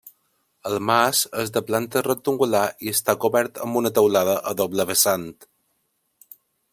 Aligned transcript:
El 0.69 0.77
mas 0.89 1.19
és 1.41 1.51
de 1.57 1.61
planta 1.67 2.01
rectangular 2.07 2.63
i 2.87 2.93
està 2.95 3.15
cobert 3.25 3.63
amb 3.67 3.81
una 3.83 3.95
teulada 3.99 4.37
a 4.53 4.57
doble 4.63 4.87
vessant. 4.93 5.31